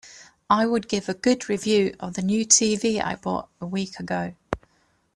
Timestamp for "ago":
3.99-4.33